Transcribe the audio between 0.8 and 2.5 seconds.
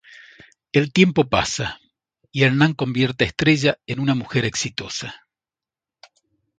tiempo pasa y